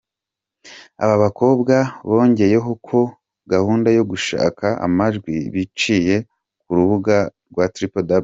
[1.03, 1.75] Aba bakobwa
[2.09, 2.99] bongeyeho ko
[3.53, 6.15] “Gahunda yo gushaka amajwi biciye
[6.61, 7.15] ku rubuga
[7.57, 8.11] www.